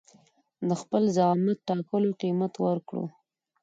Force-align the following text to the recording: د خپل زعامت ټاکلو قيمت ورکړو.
د 0.67 0.71
خپل 0.81 1.03
زعامت 1.15 1.57
ټاکلو 1.67 2.09
قيمت 2.21 2.53
ورکړو. 2.65 3.03